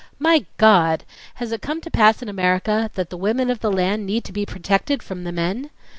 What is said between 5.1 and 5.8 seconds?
the men?"